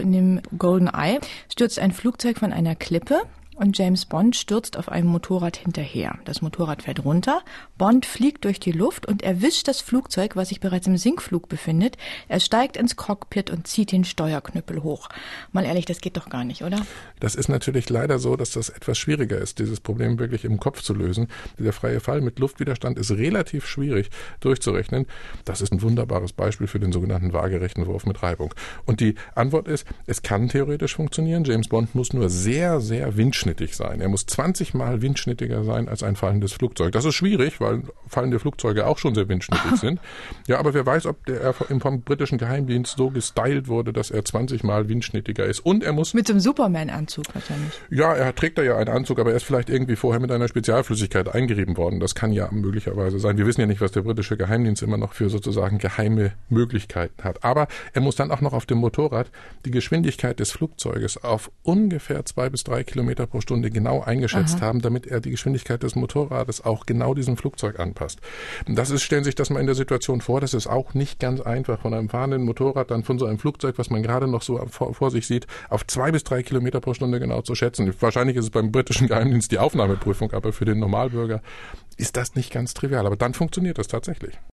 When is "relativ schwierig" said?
23.10-24.08